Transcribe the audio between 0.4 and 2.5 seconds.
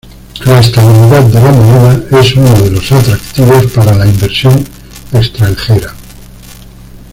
La estabilidad de la moneda es